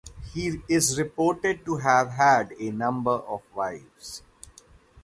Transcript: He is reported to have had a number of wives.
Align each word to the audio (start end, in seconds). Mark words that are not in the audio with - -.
He 0.33 0.61
is 0.67 0.97
reported 0.97 1.63
to 1.65 1.77
have 1.77 2.09
had 2.09 2.53
a 2.59 2.71
number 2.71 3.11
of 3.11 3.43
wives. 3.53 4.23